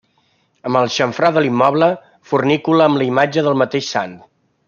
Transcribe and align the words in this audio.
En 0.69 0.77
el 0.79 0.87
xamfrà 0.95 1.29
de 1.35 1.43
l'immoble, 1.43 1.91
fornícula 2.31 2.87
amb 2.89 3.01
la 3.03 3.09
imatge 3.13 3.45
del 3.51 3.61
mateix 3.65 3.93
sant. 3.97 4.17